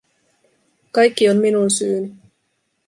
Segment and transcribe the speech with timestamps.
[0.95, 2.09] Kaikki on minun syyni.